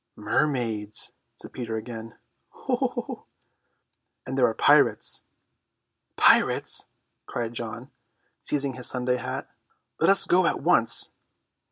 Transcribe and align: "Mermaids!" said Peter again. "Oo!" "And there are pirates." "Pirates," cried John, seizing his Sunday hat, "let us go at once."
"Mermaids!" 0.15 1.11
said 1.35 1.53
Peter 1.53 1.77
again. 1.77 2.17
"Oo!" 2.67 3.25
"And 4.25 4.35
there 4.35 4.47
are 4.47 4.53
pirates." 4.55 5.21
"Pirates," 6.15 6.87
cried 7.27 7.53
John, 7.53 7.91
seizing 8.41 8.73
his 8.73 8.87
Sunday 8.89 9.17
hat, 9.17 9.47
"let 9.99 10.09
us 10.09 10.25
go 10.25 10.47
at 10.47 10.59
once." 10.59 11.11